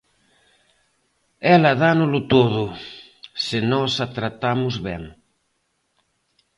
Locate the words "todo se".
2.33-3.57